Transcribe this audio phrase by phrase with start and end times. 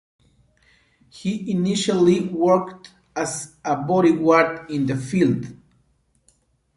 [1.11, 5.55] He initially worked as a bodyguard in the field.